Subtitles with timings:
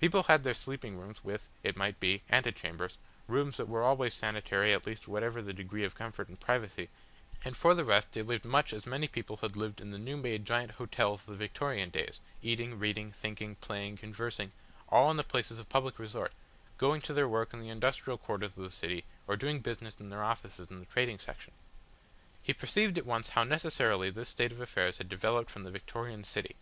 [0.00, 4.72] People had their sleeping rooms, with, it might be, antechambers, rooms that were always sanitary
[4.72, 6.88] at least whatever the degree of comfort and privacy,
[7.44, 10.16] and for the rest they lived much as many people had lived in the new
[10.16, 14.52] made giant hotels of the Victorian days, eating, reading, thinking, playing, conversing,
[14.90, 16.30] all in places of public resort,
[16.78, 20.08] going to their work in the industrial quarters of the city or doing business in
[20.08, 21.52] their offices in the trading section.
[22.40, 26.22] He perceived at once how necessarily this state of affairs had developed from the Victorian
[26.22, 26.54] city.